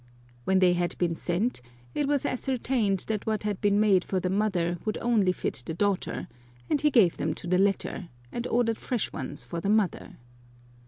[0.45, 1.61] When they had been sent,
[1.93, 5.75] it was ascertained that what had been made for the mother would only fit the
[5.75, 6.27] daughter,
[6.71, 10.17] and he gave them to the latter, and ordered fresh ones for the mother.